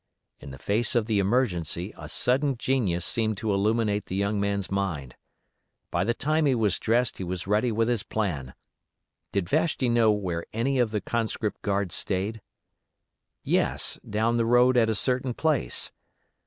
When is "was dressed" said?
6.55-7.19